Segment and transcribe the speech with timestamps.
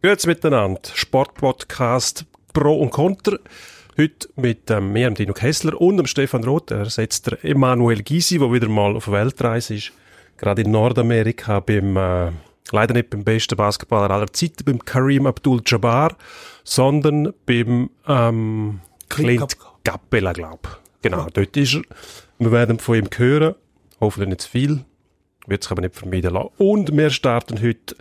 [0.00, 0.80] Grüezi miteinander.
[0.94, 3.36] Sportpodcast Pro und Contra.
[3.98, 6.70] Heute mit ähm, mir, Dino Kessler und dem Stefan Roth.
[6.70, 9.90] Er setzt der Emanuel Gysi, der wieder mal auf Weltreise ist.
[10.36, 12.30] Gerade in Nordamerika beim, äh,
[12.70, 16.16] leider nicht beim besten Basketballer aller Zeiten, beim Kareem Abdul-Jabbar,
[16.62, 20.80] sondern beim ähm, Clint Capella, glaub.
[21.02, 21.26] Genau, ja.
[21.32, 21.82] dort ist er.
[22.38, 23.56] Wir werden von ihm hören.
[24.00, 24.84] Hoffentlich nicht zu viel.
[25.48, 26.50] Wird sich aber nicht vermeiden lassen.
[26.58, 27.96] Und wir starten heute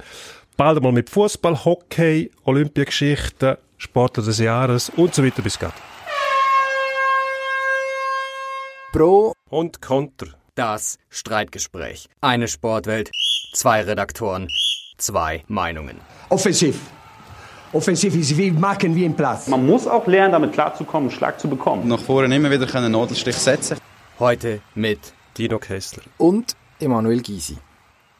[0.58, 5.70] bald mal mit Fußball, Hockey, Olympiageschichten, Sportler des Jahres und so weiter bis geht.
[8.92, 10.28] Pro und Konter.
[10.56, 12.10] Das Streitgespräch.
[12.21, 13.12] Eine Sportwelt,
[13.54, 14.48] zwei Redaktoren,
[14.98, 15.98] zwei Meinungen.
[16.29, 16.79] Offensiv.
[17.74, 19.48] Offensiv ist wie machen wie im Platz.
[19.48, 21.87] Man muss auch lernen, damit klarzukommen, Schlag zu bekommen.
[21.87, 23.78] Nach vorne immer wieder einen Nadelstich setzen.
[24.18, 27.57] Heute mit Dino Kessler und Emanuel Gysi.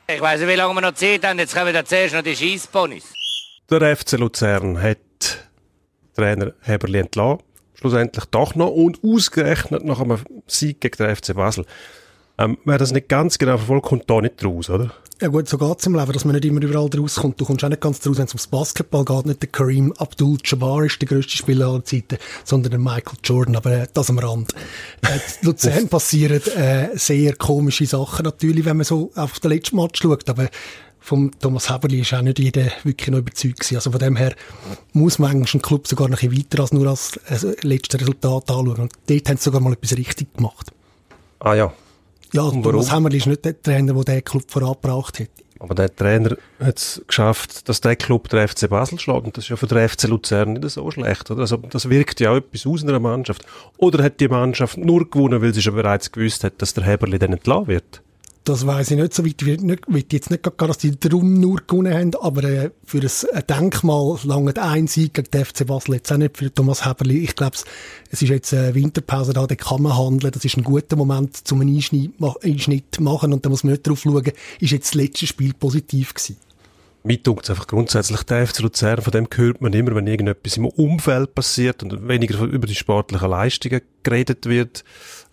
[0.10, 1.38] Ich weiß nicht, wie lange wir noch Zeit haben.
[1.38, 3.12] Jetzt kommen wir zuerst noch die Scheissponys.
[3.70, 5.00] Der FC Luzern hat
[6.16, 7.44] Trainer Heberli entlassen.
[7.74, 11.66] Schlussendlich doch noch und ausgerechnet nach einem Sieg gegen den FC Basel.
[12.40, 14.92] Ähm, wer das nicht ganz genau verfolgt, kommt da nicht raus, oder?
[15.20, 17.42] Ja gut, so geht's im Leben, dass man nicht immer überall rauskommt.
[17.42, 19.26] Du kommst auch nicht ganz raus, wenn es ums Basketball geht.
[19.26, 23.56] Nicht der Kareem Abdul-Jabbar ist der grösste Spieler aller Zeiten, sondern der Michael Jordan.
[23.56, 24.54] Aber äh, das am Rand.
[25.02, 30.04] Äh, Luzern passieren äh, sehr komische Sachen natürlich, wenn man so auf den letzten Match
[30.04, 30.30] schaut.
[30.30, 30.50] Aber
[31.00, 33.78] vom Thomas Heberli ist auch nicht jeder wirklich noch überzeugt gewesen.
[33.78, 34.36] Also von dem her
[34.94, 38.02] muss man eigentlich einen Club sogar noch ein bisschen weiter als nur als äh, letztes
[38.02, 38.82] Resultat anschauen.
[38.82, 40.72] Und dort haben sie sogar mal etwas richtig gemacht.
[41.40, 41.74] Ah ja,
[42.34, 45.30] ja, und Thomas Hammerli ist nicht der Trainer, der den Club vorangebracht hat.
[45.60, 49.26] Aber der Trainer hat es geschafft, dass der Club der FC Basel schlägt.
[49.26, 51.32] Und das ist ja für den FC Luzern nicht so schlecht.
[51.32, 51.42] Oder?
[51.42, 53.44] Also das wirkt ja auch etwas aus einer Mannschaft.
[53.78, 57.18] Oder hat die Mannschaft nur gewonnen, weil sie schon bereits gewusst hat, dass der Heberli
[57.18, 58.02] dann entlassen wird?
[58.48, 59.42] Das weiß ich nicht so weit.
[59.42, 63.44] Ich will jetzt nicht gar, dass die darum nur gewonnen haben, aber äh, für ein
[63.46, 67.18] Denkmal lange ein Sieg gegen den FC Basel jetzt auch nicht für Thomas Heberli.
[67.18, 67.58] Ich glaube,
[68.10, 70.32] es ist jetzt eine Winterpause da, da kann man handeln.
[70.32, 74.00] Das ist ein guter Moment, zum einen Einschnitt machen und da muss man nicht drauf
[74.00, 74.24] schauen,
[74.62, 76.38] ist jetzt das letzte Spiel positiv gewesen.
[77.04, 80.66] Mir tut einfach grundsätzlich der FC Luzern, von dem hört man immer, wenn irgendetwas im
[80.66, 84.84] Umfeld passiert und weniger über die sportlichen Leistungen geredet wird,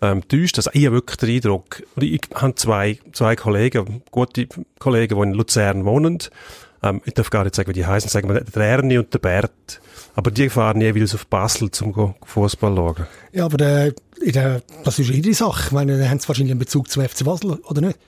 [0.01, 0.57] ähm, täuscht.
[0.57, 4.47] Also ich habe wirklich den Eindruck, ich habe zwei, zwei Kollegen, gute
[4.79, 6.19] Kollegen, die in Luzern wohnen,
[6.85, 9.19] ähm, ich darf gar nicht sagen, wie die heißen, sagen wir der Ernie und der
[9.19, 9.81] Bert.
[10.13, 13.07] Aber die fahren jeweils auf Basel zum Fußball schauen.
[13.33, 13.93] Ja, aber der,
[14.23, 15.63] der, das ist ihre Sache.
[15.67, 17.99] Ich meine, da haben sie wahrscheinlich einen Bezug zum FC Basel, oder nicht?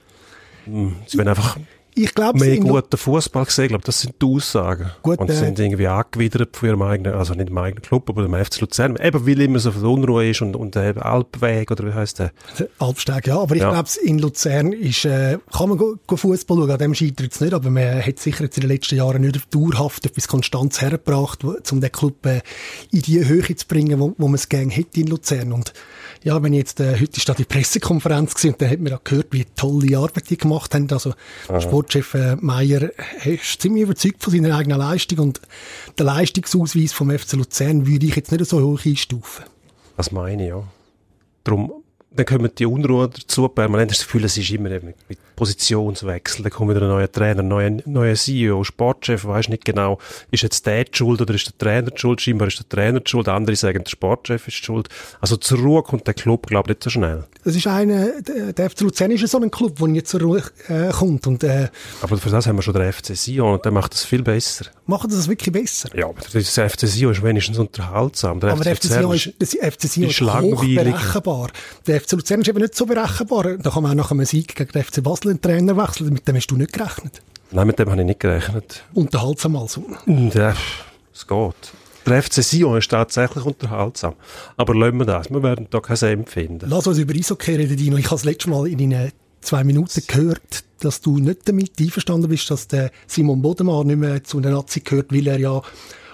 [0.66, 1.58] Hm, sie werden einfach
[1.98, 3.66] ich glaube, mehr guten Fußball gesehen.
[3.66, 4.92] Ich glaube, das sind die Aussagen.
[5.02, 8.10] Gut, und sie äh, sind irgendwie angewidert von ihrem eigenen, also nicht im eigenen Club,
[8.10, 8.98] aber dem FC Luzern.
[9.02, 12.32] Eben, weil immer so viel Unruhe ist und, und der Alpweg, oder wie heisst der?
[12.60, 13.40] der Alpsteg, ja.
[13.40, 13.72] Aber ich ja.
[13.72, 17.70] glaube, in Luzern ist, äh, kann man Fußball schauen, an dem scheitert es nicht, aber
[17.70, 21.92] man hat sicher jetzt in den letzten Jahren nicht dauerhaft etwas Konstanz hergebracht, um den
[21.92, 22.42] Club äh,
[22.92, 25.52] in die Höhe zu bringen, wo, wo man es gerne hätte in Luzern.
[25.52, 25.74] Und
[26.28, 28.94] ja, wenn ich jetzt, äh, heute ist da die Pressekonferenz gewesen, und dann hat man
[28.94, 30.92] auch gehört, wie tolle Arbeit die gemacht haben.
[30.92, 31.14] Also,
[31.48, 31.62] Aha.
[31.62, 32.92] Sportchef äh, Meier
[33.24, 35.42] ist ziemlich überzeugt von seiner eigenen Leistung und
[35.98, 39.46] der Leistungsausweis vom FC Luzern würde ich jetzt nicht so hoch einstufen.
[39.96, 40.64] Das meine ich, ja.
[41.46, 41.72] Darum
[42.18, 43.48] dann kommen die Unruhe dazu.
[43.48, 44.96] Permanent das Gefühl, es ist immer mit
[45.36, 46.44] Positionswechsel.
[46.44, 50.00] Dann kommt wieder ein neuer Trainer, ein neuer, neuer CEO, Sportchef, weiß nicht genau,
[50.32, 52.22] ist jetzt der die schuld oder ist der Trainer die schuld?
[52.22, 54.90] Scheinbar ist der Trainer die schuld, andere sagen, der Sportchef ist die schuld.
[55.22, 57.26] Also zur Ruhe kommt der Club, glaube ich, nicht so schnell.
[57.44, 60.90] Das ist eine, der FC Luzern ist so ein Club, der nicht zur Ruhe äh,
[60.92, 61.28] kommt.
[61.28, 61.70] Und, äh,
[62.02, 64.66] aber für das haben wir schon den FC Sion und der macht das viel besser.
[64.88, 65.90] Machen das wirklich besser?
[65.96, 68.40] Ja, aber der FC Sion ist wenigstens unterhaltsam.
[68.40, 71.50] Der aber FC der FC Sion ist, ist, ist, ist hochberechenbar.
[71.86, 73.58] Der FC Luzern ist eben nicht so berechenbar.
[73.58, 76.14] Da kann man auch nach einem Sieg gegen den FC Basel einen Trainer wechseln.
[76.14, 77.22] Mit dem hast du nicht gerechnet.
[77.52, 78.86] Nein, mit dem habe ich nicht gerechnet.
[78.94, 79.84] Unterhaltsam also.
[80.06, 80.56] Ja,
[81.14, 81.74] es geht.
[82.06, 84.14] Der FC Sion ist tatsächlich unterhaltsam.
[84.56, 85.30] Aber lassen wir das.
[85.30, 86.70] Wir werden da kein Senf finden.
[86.70, 87.98] Lass uns über Eishockey reden, Dino.
[87.98, 92.30] Ich habe das letzte Mal in deinen zwei Minuten gehört, dass du nicht damit einverstanden
[92.30, 95.62] bist, dass der Simon Bodemann nicht mehr zu den Nazi gehört, weil er ja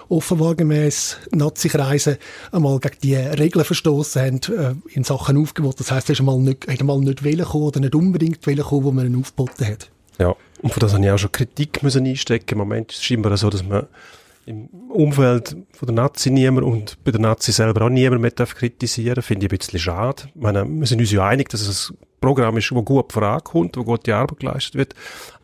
[0.08, 2.16] offenbar gemäss Nazi-Kreisen
[2.52, 5.80] einmal gegen die Regeln verstoßen haben äh, in Sachen Aufgebot.
[5.80, 8.84] Das heisst, er ist einmal nicht, einmal nicht wählen kommen oder nicht unbedingt wählen kommen,
[8.84, 9.90] wo man ihn aufgeboten hat.
[10.18, 12.52] Ja, und von das habe ich auch schon Kritik müssen einstecken.
[12.52, 13.86] Im Moment ist es scheinbar so, dass man
[14.46, 18.54] im Umfeld von der Nazi niemand und bei der Nazi selber auch niemand mehr darf
[18.54, 20.24] kritisieren finde ich ein bisschen schade.
[20.34, 23.76] Ich meine, wir sind uns ja einig, dass es ein Programm ist, das gut vorankommt,
[23.76, 24.94] wo gute Arbeit geleistet wird.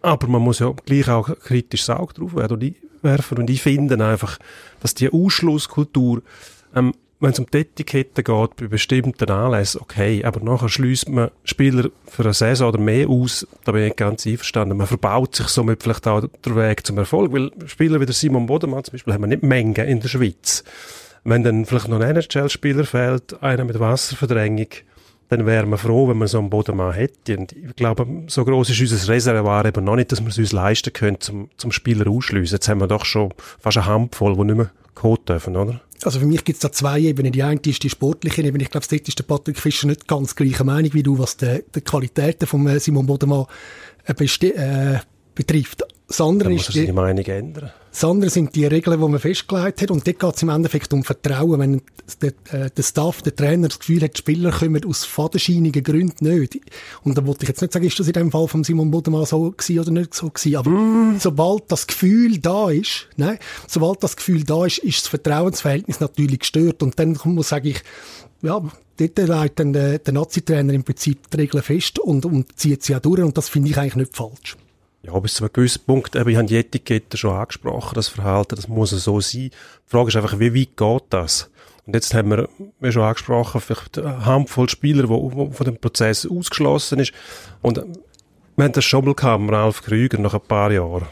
[0.02, 2.54] Aber man muss ja gleich auch kritisch Auge drauf werden.
[2.54, 3.38] Und ich werfen.
[3.38, 4.38] Und ich finde einfach,
[4.80, 6.22] dass die Ausschlusskultur
[6.74, 11.30] ähm, wenn es um die Etikette geht, bei bestimmten Anlässen, okay, aber nachher schließt man
[11.44, 14.78] Spieler für eine Saison oder mehr aus, da bin ich ganz einverstanden.
[14.78, 18.46] Man verbaut sich somit vielleicht auch den Weg zum Erfolg, weil Spieler wie der Simon
[18.46, 20.64] Bodemann zum Beispiel haben wir nicht Mengen in der Schweiz.
[21.22, 24.68] Wenn dann vielleicht noch ein NHL-Spieler fehlt, einer mit Wasserverdrängung,
[25.30, 27.38] dann wären wir froh, wenn man so einen Bodenmann hätte.
[27.38, 30.50] Und ich glaube, so groß ist unser Reservoir eben noch nicht, dass wir es uns
[30.50, 32.56] leisten können, zum, zum Spieler ausschliessen.
[32.56, 35.80] Jetzt haben wir doch schon fast eine Handvoll, die nicht mehr geholt dürfen, oder?
[36.02, 37.30] Also für mich gibt es da zwei Ebenen.
[37.30, 38.64] Die eine ist die sportliche Ebene.
[38.64, 41.62] Ich glaube, dort ist der Patrick Fischer nicht ganz gleicher Meinung wie du, was die,
[41.74, 43.46] die Qualitäten von äh, Simon Bodemann
[44.06, 44.98] äh, äh,
[45.34, 45.84] betrifft.
[46.08, 47.70] Das andere, ist die, Meinung ändern.
[47.90, 49.90] Das andere sind die Regeln, die man festgelegt hat.
[49.90, 51.58] Und dort geht es im Endeffekt um Vertrauen.
[51.58, 51.82] Wenn
[52.22, 56.28] der, äh, der Staff, der Trainer das Gefühl hat, die Spieler kommen aus fadenscheinigen Gründen
[56.28, 56.60] nicht.
[57.02, 59.26] Und da wollte ich jetzt nicht sagen, ist das in dem Fall von Simon Bodemann
[59.26, 60.56] so gewesen oder nicht so gewesen.
[60.56, 61.16] Aber mm.
[61.18, 66.40] sobald das Gefühl da ist, nein, sobald das Gefühl da ist, ist das Vertrauensverhältnis natürlich
[66.40, 66.82] gestört.
[66.82, 67.82] Und dann muss, sage ich,
[68.42, 68.62] ja,
[68.96, 72.94] dort legt dann der, der Nazi-Trainer im Prinzip die Regeln fest und, und zieht sie
[72.94, 73.22] auch durch.
[73.22, 74.56] Und das finde ich eigentlich nicht falsch.
[75.02, 78.56] Ja, bis zu einem gewissen Punkt, eben, ich habe die Etikette schon angesprochen, das Verhalten,
[78.56, 79.50] das muss so sein.
[79.50, 79.50] Die
[79.86, 81.50] Frage ist einfach, wie weit geht das?
[81.86, 82.48] Und jetzt haben wir,
[82.80, 87.12] wie schon angesprochen, vielleicht eine Handvoll Spieler, die von dem Prozess ausgeschlossen ist.
[87.62, 87.78] Und
[88.56, 91.08] wir haben das schon mal gehabt, Ralf Krüger, nach ein paar Jahren.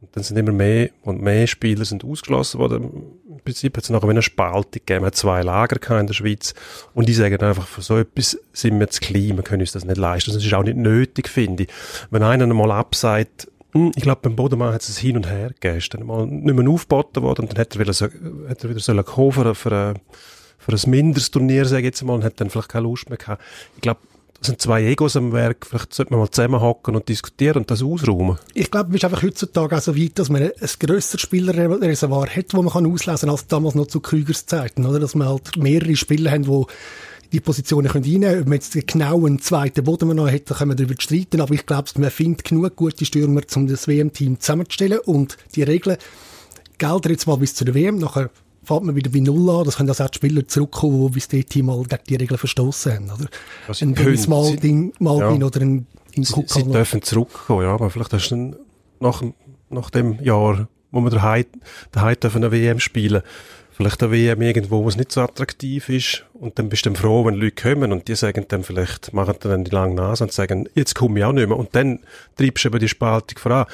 [0.00, 3.19] Und dann sind immer mehr und mehr Spieler sind ausgeschlossen worden.
[3.40, 5.04] Prinzip hat es nachher eine Spaltung gegeben.
[5.04, 6.54] Hat zwei Lager in der Schweiz.
[6.94, 9.84] Und die sagen einfach, für so etwas sind wir zu klein, wir können uns das
[9.84, 10.32] nicht leisten.
[10.32, 11.68] Das ist auch nicht nötig, finde ich.
[12.10, 15.78] Wenn einer einmal absagt, hm, ich glaube, beim Bodemann hat es Hin und Her gegeben.
[15.78, 18.70] Ist dann mal nicht mehr aufgeboten worden und dann hat er wieder, so, hat er
[18.70, 19.94] wieder so kommen für, für,
[20.58, 23.42] für ein Mindestturnier, sage ich jetzt mal, und hat dann vielleicht keine Lust mehr gehabt.
[23.76, 24.00] Ich glaube,
[24.40, 25.66] das sind zwei Egos am Werk.
[25.66, 28.38] Vielleicht sollte man mal zusammenhocken und diskutieren und das ausräumen.
[28.54, 32.46] Ich glaube, es ist einfach heutzutage auch so weit, dass man ein grösseres Spielerreservoir hat,
[32.46, 34.98] das man kann auslesen kann, als damals noch zu Krügers Zeiten, oder?
[34.98, 36.64] Dass man halt mehrere Spieler haben, die
[37.32, 38.42] die Positionen können reinnehmen können.
[38.42, 41.40] Ob man jetzt genau einen zweiten Boden noch hätte, können wir darüber streiten.
[41.40, 45.00] Aber ich glaube, man findet genug gute Stürmer, um das WM-Team zusammenzustellen.
[45.00, 45.98] Und die Regeln
[46.78, 47.98] gelten jetzt mal bis zu der WM.
[47.98, 48.30] Nachher
[48.62, 49.64] fängt man wieder bei Null an.
[49.64, 52.92] Das können also auch die Spieler zurückkommen, die bis dahin mal gegen die Regeln verstoßen
[52.92, 53.10] haben.
[53.10, 53.28] Oder?
[53.68, 55.46] Also ein Dennis Maldin, Malvin ja.
[55.46, 58.56] oder ein in Sie, sie dürfen zurückkommen, ja, aber vielleicht hast du dann
[59.00, 59.22] nach,
[59.68, 61.46] nach dem Jahr, wo wir daheim,
[61.92, 63.22] daheim dürfen eine WM spielen,
[63.70, 66.96] vielleicht eine WM irgendwo, wo es nicht so attraktiv ist und dann bist du dann
[66.96, 70.32] froh, wenn Leute kommen und die sagen dann vielleicht, machen dann die lange Nase und
[70.32, 72.00] sagen, jetzt komme ich auch nicht mehr und dann
[72.36, 73.66] treibst du eben die Spaltung voran.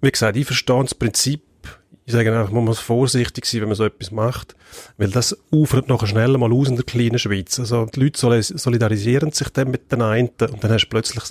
[0.00, 1.42] Wie gesagt, ich verstehe das Prinzip
[2.06, 4.56] ich sage einfach, man muss vorsichtig sein, wenn man so etwas macht,
[4.96, 7.58] weil das ufert nachher schnell mal aus in der kleinen Schweiz.
[7.60, 11.24] Also die Leute solidarisieren sich dann mit den einen und dann hast du plötzlich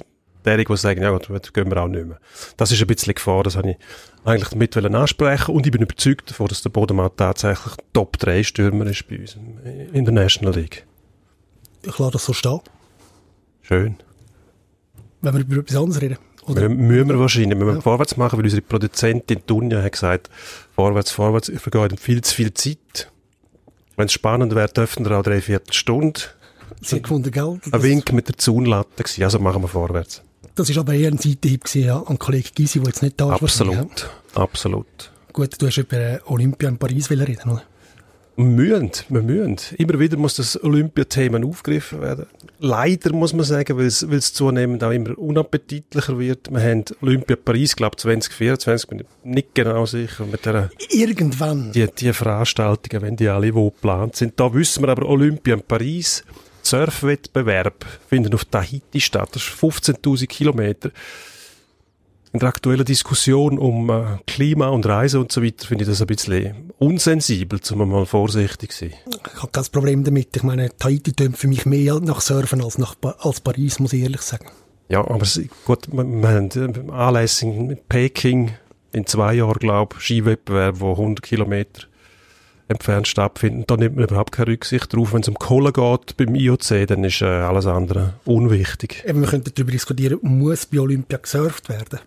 [0.46, 2.20] derjenige, die sagen, ja gut, gehen wir auch nicht mehr.
[2.56, 3.78] Das ist ein bisschen Gefahr, das habe ich
[4.24, 9.20] eigentlich damit ansprechen und ich bin überzeugt davon, dass der Bodemann tatsächlich Top-3-Stürmer ist bei
[9.20, 9.38] uns
[9.92, 10.86] in der National League.
[11.84, 12.60] Ich lasse das so stehen.
[13.62, 13.98] Schön.
[15.22, 16.18] Wenn wir über etwas anderes reden.
[16.46, 16.70] Oder?
[16.70, 17.82] Müssen wir wahrscheinlich, müssen wir ja.
[17.82, 20.30] vorwärts machen, weil unsere Produzentin Dunja hat gesagt,
[20.76, 23.12] vorwärts, vorwärts, vergeht viel zu viel Zeit.
[23.96, 26.22] Wenn es spannend wäre, dürften wir auch drei Viertelstunde.
[26.82, 27.60] Sekunde, gell?
[27.72, 30.22] Ein Wink mit der Zaunlatte gewesen, also machen wir vorwärts.
[30.56, 33.42] Das war aber eher ein Seitenhieb ja, an Kollege Gysi, der jetzt nicht da ist.
[33.42, 35.12] Absolut, absolut.
[35.34, 37.64] Gut, du hast über Olympia in Paris reden, oder?
[38.40, 39.58] Mühen, wir mühen.
[39.78, 42.26] Immer wieder muss das Olympiathema aufgegriffen werden.
[42.60, 46.50] Leider muss man sagen, weil es, weil es zunehmend auch immer unappetitlicher wird.
[46.50, 50.26] Wir haben Olympia Paris, glaube 2024, bin ich nicht genau sicher.
[50.26, 51.72] Mit der, Irgendwann.
[51.74, 54.40] Die, die Veranstaltungen, wenn die alle wo geplant sind.
[54.40, 56.24] Da wissen wir aber Olympia in Paris,
[56.62, 59.30] Surfwettbewerb finden auf Tahiti statt.
[59.34, 60.92] Das ist 15.000 Kilometer
[62.32, 66.02] in der aktuellen Diskussion um äh, Klima und Reise und so weiter finde ich das
[66.02, 68.94] ein bisschen unsensibel, um mal vorsichtig zu sein.
[69.08, 70.36] Ich habe kein Problem damit.
[70.36, 74.04] Ich meine, Tahiti tönt für mich mehr nach Surfen als, nach, als Paris, muss ich
[74.04, 74.46] ehrlich sagen.
[74.90, 78.52] Ja, aber es, gut, wir, wir haben äh, Anlässe mit Peking
[78.92, 81.84] in zwei Jahren, glaube ich, Skiwettbewerb, wo 100 Kilometer
[82.68, 83.64] entfernt stattfinden.
[83.68, 85.14] Da nimmt man überhaupt keine Rücksicht drauf.
[85.14, 89.04] Wenn es um Kohle geht beim IOC, dann ist äh, alles andere unwichtig.
[89.08, 92.00] Eben, wir könnten darüber diskutieren, muss bei Olympia gesurft werden?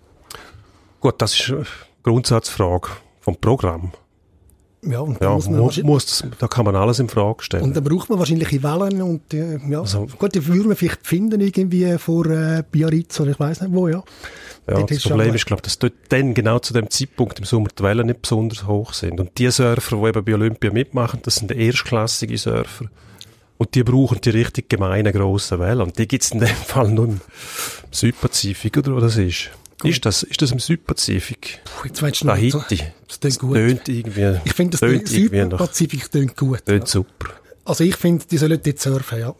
[1.03, 1.67] Gut, das ist eine
[2.05, 2.89] Grundsatzfrage
[3.21, 3.91] vom Programm.
[4.85, 7.65] Ja, und ja, muss man mu muss das, da kann man alles in Frage stellen.
[7.65, 11.05] Und dann braucht man wahrscheinlich Wellen und äh, ja, also, gut, die würden wir vielleicht
[11.05, 14.03] finden irgendwie vor äh, Biarritz oder ich weiß nicht wo, ja.
[14.69, 17.83] Ja, das Problem ist, glaube dass dort dann genau zu dem Zeitpunkt im Sommer die
[17.83, 19.19] Wellen nicht besonders hoch sind.
[19.19, 22.87] Und die Surfer, die eben bei Olympia mitmachen, das sind erstklassige Surfer.
[23.59, 25.83] Und die brauchen die richtig gemeinen grossen Wellen.
[25.83, 27.21] Und die gibt es in dem Fall nur im
[27.91, 29.51] Südpazifik, oder was das ist.
[29.89, 31.61] Ist das, ist das im Südpazifik?
[31.65, 32.83] Puh, jetzt weißt du Tahiti.
[33.09, 33.55] Das klingt gut.
[33.55, 34.41] Tönt irgendwie.
[34.45, 36.65] Ich finde, das Südpazifik klingt gut.
[36.65, 37.31] Tönt super.
[37.65, 39.35] Also ich finde, die sollen dort surfen, ja.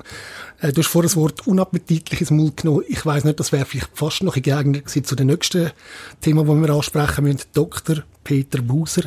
[0.63, 2.85] Äh, du hast vor das Wort unappetitliches Mund genommen.
[2.89, 5.73] Ich weiss nicht, das wäre vielleicht fast noch geeignet gewesen zu dem nächsten
[6.21, 7.41] Thema, das wir ansprechen müssen.
[7.53, 7.97] Dr.
[8.23, 9.03] Peter Buser,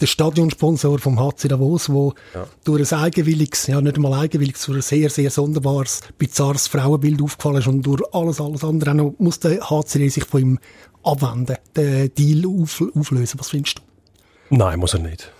[0.00, 2.46] der Stadionsponsor vom HC Davos, wo ja.
[2.64, 7.58] durch ein eigenwilliges, ja nicht einmal eigenwilliges, durch ein sehr, sehr sonderbares, bizarres Frauenbild aufgefallen
[7.58, 10.58] ist und durch alles, alles andere auch noch muss der HCD sich von ihm
[11.02, 13.38] abwenden, den Deal auf, auflösen.
[13.38, 13.82] Was findest du?
[14.48, 15.30] Nein, muss er nicht.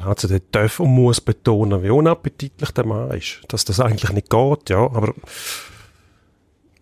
[0.00, 3.40] Der HCD darf und muss betonen, wie unappetitlich der Mann ist.
[3.48, 5.14] Dass das eigentlich nicht geht, ja, aber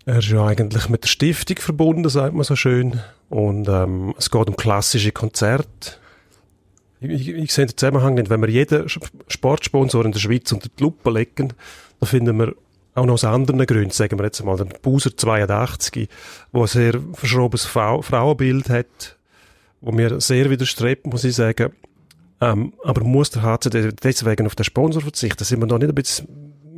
[0.07, 3.01] er ist ja eigentlich mit der Stiftung verbunden, sagt man so schön.
[3.29, 5.97] Und ähm, es geht um klassische Konzerte.
[7.01, 8.31] Ich, ich, ich sehe den Zusammenhang nicht.
[8.31, 11.53] Wenn wir jeden Sportsponsor in der Schweiz unter die Lupe legen,
[12.01, 12.55] dann finden wir
[12.95, 16.09] auch noch aus anderen Gründen, sagen wir jetzt mal, der Buser 82,
[16.53, 19.19] wo ein sehr verschrobenes Frauenbild hat,
[19.81, 21.73] wo mir sehr widerstrebt, muss ich sagen.
[22.41, 25.39] Ähm, aber muss der HCD deswegen auf den Sponsor verzichten?
[25.39, 26.29] Da sind wir noch nicht ein bisschen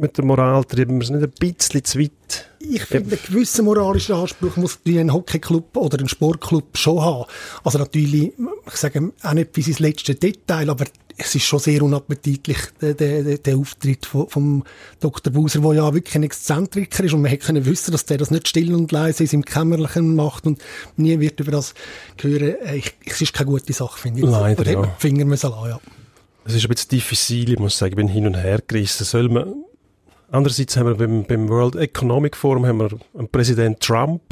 [0.01, 2.50] mit der Moral treiben wir es nicht ein bisschen zu weit?
[2.63, 7.25] Ich finde, einen gewissen moralischen Anspruch muss ein Hockeyclub oder ein Sportclub schon haben.
[7.65, 8.33] Also natürlich,
[8.67, 10.85] ich sage auch nicht bis ins letzte Detail, aber
[11.17, 14.65] es ist schon sehr unappetitlich, der, der, der Auftritt von, vom
[15.01, 15.33] Dr.
[15.33, 18.31] Buser, der ja wirklich ein Exzentriker ist und man hätte können wissen, dass der das
[18.31, 20.61] nicht still und leise in seinem Kämmerchen macht und
[20.97, 21.75] nie wird über das
[22.21, 22.57] hören.
[22.63, 24.27] Äh, ich, es ist keine gute Sache, finde ich.
[24.27, 24.81] Leider, da ja.
[24.81, 25.81] man Finger müssen lassen, ja.
[26.45, 29.05] Es ist ein bisschen diffizil, ich muss sagen, ich bin hin und her gerissen.
[29.05, 29.65] Soll man
[30.33, 34.23] Andererseits haben wir beim, beim World Economic Forum haben wir einen Präsident Trump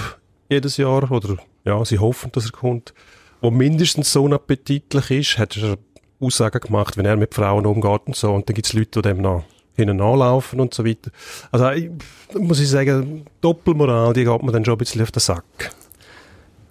[0.48, 2.94] jedes Jahr, oder ja, sie hoffen, dass er kommt,
[3.42, 5.76] der mindestens so unappetitlich ist, hat er
[6.20, 9.08] Aussagen gemacht, wenn er mit Frauen umgeht und so, und dann gibt es Leute, die
[9.08, 11.10] dem noch hinten anlaufen und so weiter.
[11.52, 11.90] Also ich,
[12.34, 15.44] muss ich sagen, Doppelmoral, die geht mir dann schon ein bisschen auf den Sack.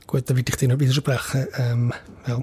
[0.08, 1.48] Gut, da würde ich dir noch widersprechen.
[1.58, 1.94] Ähm,
[2.26, 2.42] ja.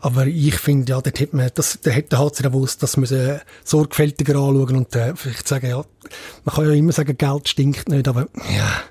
[0.00, 3.40] Aber ich finde, ja, dort hätte man, das, da hätte der HC dass man sie
[3.64, 5.82] sorgfältiger anschauen und äh, vielleicht sagen, ja,
[6.44, 8.82] man kann ja immer sagen, Geld stinkt nicht, aber ja,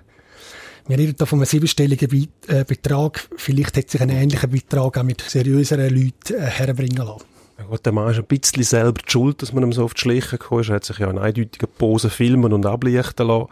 [0.88, 3.28] wir reden da von einem siebenstelligen Be äh, Betrag.
[3.36, 7.37] Vielleicht hätte sich ein ähnlicher Betrag auch mit seriöseren Leuten äh, herbringen lassen.
[7.66, 10.02] Gut, der Mann ist ein bisschen selber die schuld, dass man ihm so auf die
[10.02, 10.70] Schliche gekommen ist.
[10.70, 13.48] Er hat sich ja in eindeutigen Posen filmen und ablichten lassen.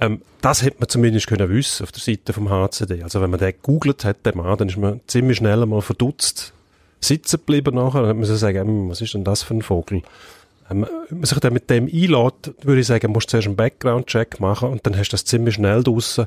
[0.00, 3.02] Ähm, das hätte man zumindest können wissen auf der Seite vom HCD.
[3.02, 6.52] Also wenn man den gegoogelt hat, den Mann, dann ist man ziemlich schnell einmal verdutzt
[7.00, 8.02] sitzen geblieben nachher.
[8.02, 10.02] Dann hat man so sagen, hm, was ist denn das für ein Vogel?
[10.70, 13.56] Ähm, wenn man sich dann mit dem einlädt, würde ich sagen, musst du zuerst einen
[13.56, 16.26] Background-Check machen und dann hast du das ziemlich schnell draussen,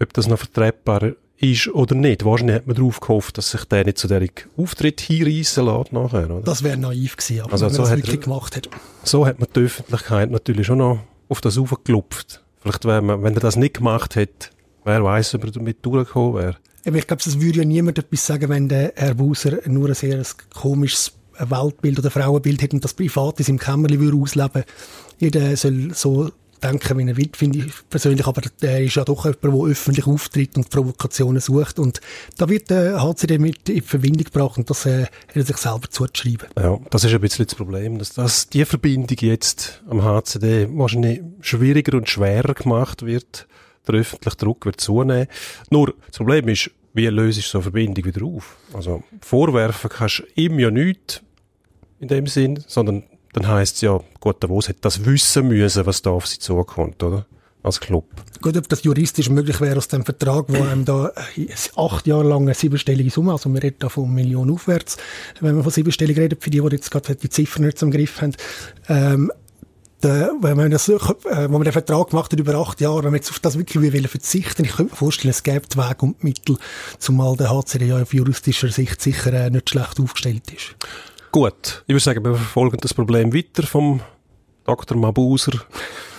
[0.00, 2.24] ob das noch vertretbar ist oder nicht.
[2.24, 6.30] Wahrscheinlich hat man darauf gehofft, dass sich der nicht zu diesem Auftritt hinreissen lässt nachher.
[6.30, 6.42] Oder?
[6.42, 8.68] Das wäre naiv gewesen, aber also wenn so man das hat wirklich er, gemacht hat.
[9.02, 12.42] So hat man die Öffentlichkeit natürlich schon noch auf das aufgeklopft.
[12.60, 14.50] Vielleicht wäre man, wenn er das nicht gemacht hätte,
[14.84, 16.56] wer weiß, ob er damit durchgekommen wäre.
[16.86, 19.94] Aber ich glaube, es würde ja niemand etwas sagen, wenn der Herr Buser nur ein
[19.94, 24.64] sehr komisches Weltbild oder Frauenbild hätte und das privat in seinem Kämmerli würde ausleben.
[25.18, 26.30] Jeder soll so
[26.62, 28.26] denken, wie er will, finde ich persönlich.
[28.26, 31.78] Aber der ist ja doch jemand, der öffentlich auftritt und Provokationen sucht.
[31.78, 32.00] Und
[32.38, 35.88] da wird der HCD mit in Verbindung gebracht und das äh, hat er sich selber
[35.88, 36.48] zuzuschreiben.
[36.58, 41.20] Ja, das ist ein bisschen das Problem, dass, dass die Verbindung jetzt am HCD wahrscheinlich
[41.40, 43.46] schwieriger und schwerer gemacht wird.
[43.86, 45.26] Der öffentliche Druck wird zunehmen.
[45.70, 48.56] Nur, das Problem ist, wie löse ich so eine Verbindung wieder auf?
[48.72, 51.22] Also, vorwerfen kannst du ihm ja nichts
[51.98, 55.86] in dem Sinn, sondern dann heisst es ja, gut, der Davos hätte das wissen müssen,
[55.86, 57.26] was da auf sie zukommt, oder?
[57.62, 58.06] Als Club.
[58.40, 61.12] Gut, ob das juristisch möglich wäre aus dem Vertrag, wo einem da
[61.76, 64.96] acht Jahre lang eine siebenstellige Summe, also wir reden da von Millionen aufwärts,
[65.40, 68.20] wenn wir von siebenstellig reden, für die, die jetzt gerade die Ziffern nicht zum Griff
[68.20, 68.34] haben,
[68.88, 69.30] ähm,
[70.02, 73.12] der, wenn man das, äh, wenn man den Vertrag gemacht hat über acht Jahre, wenn
[73.12, 76.00] man jetzt auf das wirklich will verzichten, ich könnte mir vorstellen, es gäbe die Wege
[76.00, 76.56] und die Mittel,
[76.98, 80.74] zumal der HCD ja auf juristischer Sicht sicher äh, nicht schlecht aufgestellt ist.
[81.32, 84.00] Gut, ich würde sagen, wir verfolgen das Problem weiter vom
[84.64, 84.98] Dr.
[84.98, 85.60] Mabuser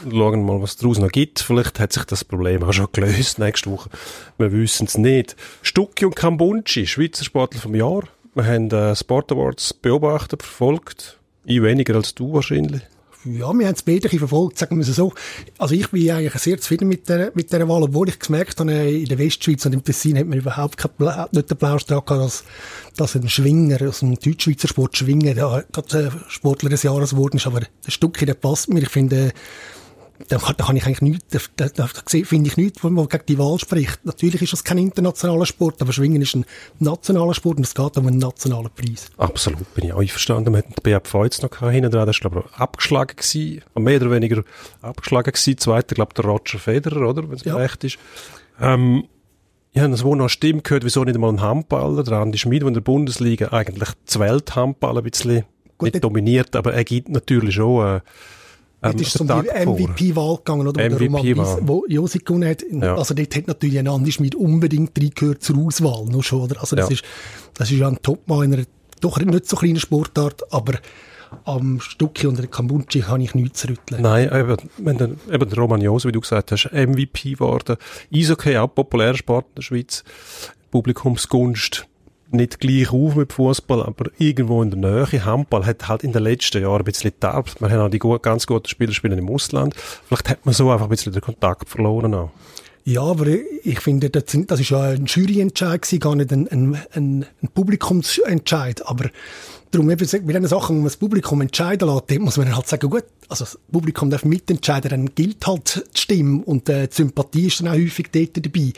[0.10, 1.39] schauen mal, was daraus noch gibt.
[1.39, 3.89] Vielleicht hat sich das Problem auch schon gelöst nächste Woche.
[4.38, 5.36] Wir wissen es nicht.
[5.62, 8.03] Stucki und Kambunchi, Schweizer Sportler vom Jahr.
[8.34, 11.20] Wir haben äh, Sport Awards beobachtet, verfolgt.
[11.46, 12.82] Ich weniger als du wahrscheinlich.
[13.25, 15.13] Ja, wir haben es beide verfolgt, sagen wir es so.
[15.58, 18.74] Also ich bin eigentlich sehr zufrieden mit der, mit der Wahl, obwohl ich gemerkt habe,
[18.74, 22.22] in der Westschweiz und im Tessin hat man überhaupt kein Bla nicht den Blaustrahl gehabt,
[22.22, 22.44] dass,
[22.98, 27.48] dass ein Schwinger aus dem Deutschschweizer Sport Schwingen, der gerade Sportler des Jahres geworden ist,
[27.48, 28.82] aber ein Stückchen, der passt mir.
[28.82, 29.32] Ich finde,
[30.27, 33.25] da, da kann ich eigentlich nichts, da, da, da finde ich nichts, wenn man gegen
[33.27, 34.05] die Wahl spricht.
[34.05, 36.46] Natürlich ist das kein internationaler Sport, aber Schwingen ist ein
[36.79, 39.10] nationaler Sport und es geht um einen nationalen Preis.
[39.17, 40.53] Absolut, bin ich auch einverstanden.
[40.53, 44.01] Wir hatten den BFV jetzt noch hinten dran, das war, glaube ich, abgeschlagen gewesen, mehr
[44.01, 44.43] oder weniger
[44.82, 45.58] abgeschlagen gewesen.
[45.58, 47.24] Zweiter, glaube ich, der Roger Federer, oder?
[47.24, 47.55] Wenn es ja.
[47.55, 47.98] recht ist.
[48.62, 49.05] Ähm,
[49.72, 52.62] ich habe das wohl noch Stimme gehört, wieso nicht einmal ein Handballer, der Andi Schmid,
[52.62, 55.46] der in der Bundesliga eigentlich das Welthandball ein bisschen
[55.79, 58.01] Gut, nicht dominiert, aber er gibt natürlich schon äh,
[58.84, 60.90] ähm, ist es um die MVP-Wahl gegangen, oder?
[60.90, 62.63] MVP wo, der Roman, wo Josi gewonnen hat.
[62.70, 62.96] Ja.
[62.96, 66.60] Also dort hat natürlich ein Andi Schmid unbedingt reingehört zur Auswahl, nur schon, oder?
[66.60, 66.94] Also das ja.
[66.94, 67.04] ist,
[67.56, 68.63] das ist ja ein Topmann in einer
[69.02, 70.75] doch nicht so kleinen Sportart, aber
[71.46, 74.02] am Stucki und der Kambunchi kann ich nichts zu rütteln.
[74.02, 77.78] Nein, eben, wenn der, eben der Roman Josi, wie du gesagt hast, MVP geworden.
[78.13, 80.04] Eishockey, auch populärer Sport in der Schweiz.
[80.72, 81.88] Publikumsgunst
[82.34, 85.25] nicht gleich auf mit Fußball, aber irgendwo in der Nähe.
[85.25, 87.62] Handball hat halt in den letzten Jahren ein bisschen getarbt.
[87.62, 89.75] Man hat auch die gut, ganz guten Spieler spielen im Ausland.
[89.75, 92.32] Vielleicht hat man so einfach ein bisschen den Kontakt verloren auch.
[92.86, 97.25] Ja, aber ich finde, das, das ist ja ein Juryentscheid gar nicht ein, ein, ein,
[97.42, 98.86] ein Publikumsentscheid.
[98.86, 99.10] Aber
[99.72, 103.06] darum eben, bei Sachen, wo man das Publikum entscheiden lässt, muss man halt sagen, gut,
[103.30, 107.62] also das Publikum darf mitentscheiden, dann gilt halt die Stimme und äh, die Sympathie ist
[107.62, 108.74] dann auch häufig dort dabei.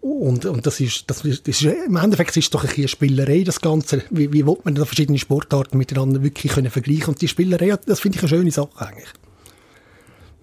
[0.00, 2.88] Und, und das ist, das ist, das ist, im Endeffekt ist es doch ein eine
[2.88, 4.02] Spielerei, das Ganze.
[4.10, 7.08] Wie, wie will man da verschiedene Sportarten miteinander wirklich können vergleichen?
[7.08, 9.08] Und die Spielerei, das finde ich eine schöne Sache eigentlich.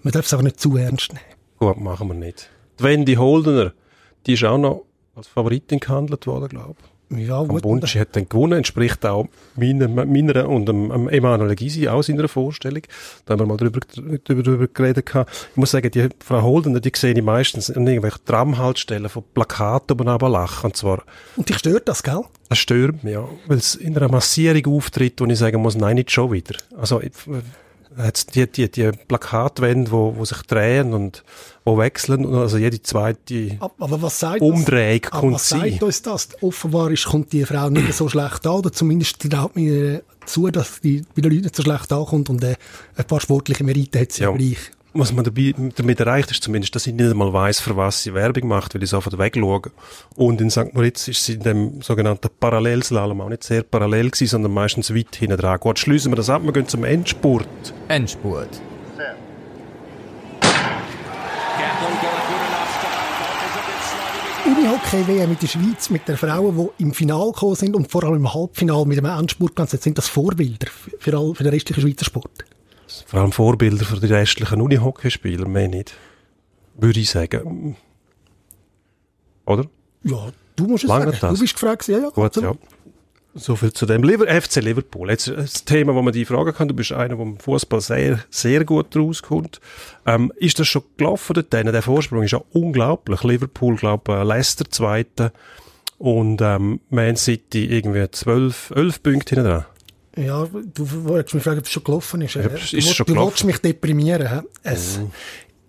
[0.04, 1.26] Man darf es aber nicht zu ernst nehmen.
[1.58, 2.50] Gut, machen wir nicht.
[2.80, 3.74] Die Wendy Holdener,
[4.26, 4.86] die ist auch noch
[5.16, 6.95] als Favoritin gehandelt worden, glaube ich.
[7.10, 7.62] Ja, gut.
[7.62, 12.82] Bunci hat dann gewonnen, entspricht auch meiner, meiner und dem, Emanuel Gysi auch seiner Vorstellung.
[13.26, 15.06] Da haben wir mal drüber, drüber, drüber geredet.
[15.06, 15.50] Gehabt.
[15.52, 19.94] Ich muss sagen, die Frau Holdener, die sehe ich meistens an irgendwelchen Tramhaltestellen von Plakaten
[19.94, 20.68] oben aber lachen.
[20.68, 21.04] Und zwar.
[21.36, 22.22] Und dich stört das, gell?
[22.50, 23.28] Das stört mich, ja.
[23.48, 26.56] Weil es in einer Massierung auftritt, wo ich sagen muss, nein, nicht schon wieder.
[26.78, 27.02] Also,
[27.98, 31.24] hat's die, die, die Plakatwände, wo, wo sich drehen und
[31.64, 36.30] wo wechseln, also jede zweite aber was sagt Umdrehung das, kommt was sagt uns das?
[36.42, 40.82] Offenbar ist, kommt die Frau nicht so schlecht an, oder zumindest traut mir zu, dass
[40.82, 42.56] die bei den Leuten nicht so schlecht ankommt und äh,
[42.96, 44.32] ein paar sportliche Merite hat sie ja.
[44.32, 48.02] gleich was man dabei, damit erreicht, ist zumindest, dass ich nicht einmal weiss, für was
[48.02, 49.62] sie Werbung macht, weil ich sofort wegschaue.
[50.16, 50.74] Und in St.
[50.74, 55.16] Moritz ist sie in dem sogenannten Parallelslalom auch nicht sehr parallel gewesen, sondern meistens weit
[55.16, 55.60] hinten dran.
[55.60, 57.48] Gut, schließen wir das ab, wir gehen zum Endspurt.
[57.90, 58.62] Endspurt.
[64.46, 68.18] Unihockey-WM mit der Schweiz, mit den Frauen, die im Finale gekommen sind und vor allem
[68.18, 70.68] im Halbfinale mit dem Endspurt ganz, sind das Vorbilder
[71.00, 72.46] für, all, für den restlichen Schweizer Sport
[73.06, 75.96] vor allem Vorbilder für die restlichen Unihockeyspieler, mehr nicht.
[76.78, 77.78] Würde ich sagen.
[79.46, 79.66] Oder?
[80.04, 81.18] Ja, du musst es Lange sagen.
[81.22, 81.34] Das.
[81.34, 82.10] Du bist gefragt, ja, ja.
[82.10, 82.54] Gut, ja.
[83.38, 84.02] So viel zu dem.
[84.02, 85.10] Liver FC Liverpool.
[85.10, 86.70] Jetzt das Thema, wo man die fragen kann.
[86.70, 89.60] Du bist einer, der im Fußball sehr, sehr gut rauskommt.
[90.06, 91.52] Ähm, ist das schon gelaufen dort?
[91.52, 93.24] Der Vorsprung ist ja unglaublich.
[93.24, 95.34] Liverpool, glaube ich, Leicester Zweiter
[95.98, 99.66] und ähm, Man City irgendwie zwölf, elf Punkte hinten dran.
[100.18, 102.36] Ja, du wolltest mich fragen, ob es schon gelaufen ist.
[102.36, 103.48] Ist du, schon du gelaufen?
[103.48, 104.44] mich deprimieren.
[104.64, 105.12] Es, mm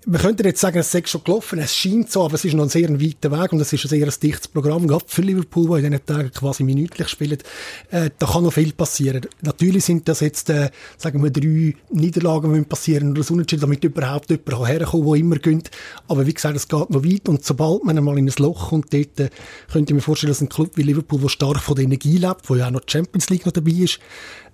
[0.09, 2.63] man könnte jetzt sagen, es sei schon gelaufen, es scheint so, aber es ist noch
[2.63, 5.75] ein sehr weiter Weg und es ist ein sehr dichtes Programm, gerade für Liverpool, wo
[5.75, 7.43] in diesen Tagen quasi minütlich spielt.
[7.91, 9.27] Äh, da kann noch viel passieren.
[9.43, 13.83] Natürlich sind das jetzt, äh, sagen wir, drei Niederlagen müssen passieren oder so Unentschieden, damit
[13.83, 15.73] überhaupt jemand herkommt, der immer gönnt.
[16.07, 18.95] Aber wie gesagt, es geht noch weit und sobald man einmal in ein Loch kommt,
[18.95, 19.31] dort, äh,
[19.73, 22.49] könnte ich mir vorstellen, dass ein Club wie Liverpool, der stark von der Energie lebt,
[22.49, 23.99] wo ja auch noch die Champions League noch dabei ist,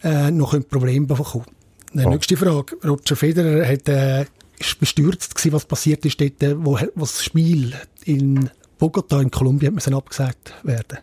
[0.02, 1.44] äh, noch ein Problem bekommen.
[1.92, 2.08] Die oh.
[2.08, 2.74] nächste Frage.
[2.82, 4.24] Roger Federer hat äh,
[4.79, 9.94] bestürzt gewesen, was passiert ist dort, wo, wo das Spiel in Bogota in Kolumbien müssen
[9.94, 10.98] abgesagt werden.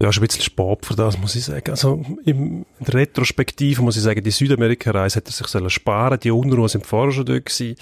[0.00, 1.70] Ja, ist ein bisschen spät für das, muss ich sagen.
[1.70, 6.20] Also, im, in der Retrospektive muss ich sagen, die Südamerika-Reise hätte er sich sollen sparen
[6.20, 7.74] Die Unruhe sind vorher schon dort gewesen.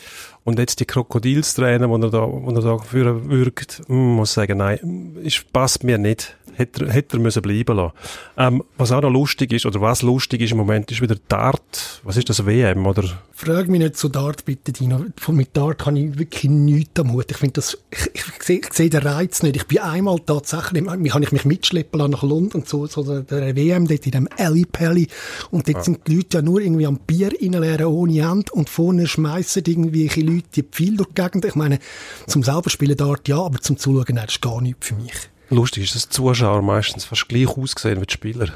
[0.46, 4.34] Und jetzt die Krokodilstränen, die er da, die er da führen wirkt, hm, muss ich
[4.34, 7.92] sagen, nein, ist, passt mir nicht hätte, hätte er müssen bleiben lassen.
[8.36, 12.00] Ähm, was auch noch lustig ist, oder was lustig ist im Moment, ist wieder Dart.
[12.02, 13.04] Was ist das, WM, oder?
[13.32, 15.04] Frag mich nicht zu Dart, bitte, Dino.
[15.16, 17.30] Von mit Dart habe ich wirklich nichts am Hut.
[17.30, 19.56] Ich finde das, ich, ich, ich sehe, ich sehe den Reiz nicht.
[19.56, 23.22] Ich bin einmal tatsächlich, mich habe ich mich mitschleppen lassen nach London zu, zu der,
[23.22, 25.08] der WM, dort in dem Alley Pally.
[25.50, 25.82] Und dort ja.
[25.82, 30.20] sind die Leute ja nur irgendwie am Bier reinleeren ohne Ende und vorne schmeißen irgendwelche
[30.20, 31.44] Leute die Pfeile durch die Gegend.
[31.44, 31.78] Ich meine,
[32.26, 35.14] zum selber spielen Dart ja, aber zum Zuschauen, nein, das ist gar nichts für mich.
[35.50, 38.48] Lustig ist, dass die Zuschauer meistens fast gleich aussehen wie die Spieler.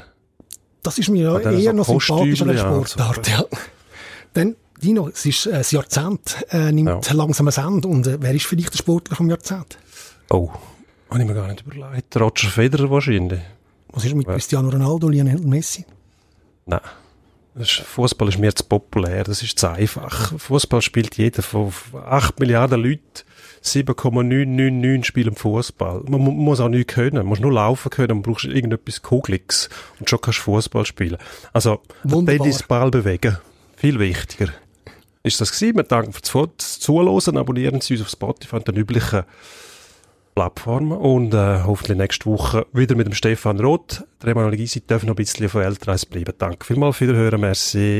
[0.83, 3.45] Das ist mir ja eher so noch sympathischer als Sportart, ja.
[4.33, 7.13] Dann, Dino, es ist äh, das Jahrzehnt, äh, nimmt ja.
[7.13, 7.87] langsam ein Ende.
[7.87, 9.77] Und äh, wer ist für dich der Sportler vom Jahrzehnt?
[10.29, 10.49] Oh,
[11.09, 12.15] habe ich mir gar nicht überlegt.
[12.19, 13.41] Roger Federer wahrscheinlich.
[13.89, 14.33] Was ist mit ja.
[14.33, 15.85] Cristiano Ronaldo, Lionel Messi?
[16.65, 16.79] Nein.
[17.55, 20.33] Fußball ist mir zu populär, das ist zu einfach.
[20.39, 23.25] Fußball spielt jeder von 8 Milliarden Leuten
[23.61, 26.03] 7,999 spielen Fußball.
[26.07, 27.17] Man muss auch nichts können.
[27.17, 28.17] Man muss nur laufen können.
[28.17, 29.69] Man braucht irgendetwas Kugeliges.
[29.99, 31.17] Und schon kannst du Fußball spielen.
[31.53, 31.81] Also,
[32.67, 33.37] Ball bewegen.
[33.75, 34.51] Viel wichtiger.
[35.23, 35.75] Ist das gewesen?
[35.75, 37.37] Wir danken fürs Zuhören.
[37.37, 39.23] Abonnieren Sie uns auf Spotify und den üblichen
[40.33, 44.03] Plattformen und äh, hoffentlich nächste Woche wieder mit dem Stefan Roth.
[44.23, 46.33] Der Gysi darf noch ein bisschen auf Weltreise bleiben.
[46.37, 47.99] Danke vielmals für Hören, merci.